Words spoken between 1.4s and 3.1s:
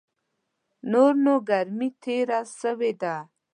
ګرمي تېره سوې